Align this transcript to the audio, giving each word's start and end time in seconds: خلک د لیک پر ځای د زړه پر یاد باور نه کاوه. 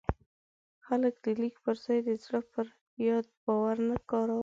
خلک 0.85 1.13
د 1.23 1.25
لیک 1.41 1.55
پر 1.63 1.75
ځای 1.85 1.99
د 2.07 2.09
زړه 2.23 2.41
پر 2.51 2.65
یاد 3.05 3.27
باور 3.45 3.77
نه 3.89 3.97
کاوه. 4.09 4.37